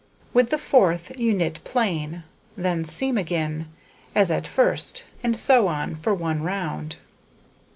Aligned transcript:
With 0.33 0.49
the 0.49 0.57
fourth 0.57 1.11
you 1.15 1.31
knit 1.35 1.59
plain, 1.63 2.23
then 2.57 2.83
seam 2.85 3.19
again, 3.19 3.71
as 4.15 4.31
at 4.31 4.47
first, 4.47 5.03
and 5.23 5.37
so 5.37 5.67
on 5.67 5.93
for 5.93 6.15
1 6.15 6.41
round. 6.41 6.95